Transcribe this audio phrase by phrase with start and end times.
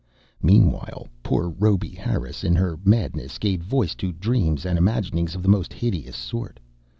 [0.41, 5.47] Meanwhile poor Rhoby Harris, in her madness, gave voice to dreams and imaginings of the
[5.47, 6.59] most hideous sort.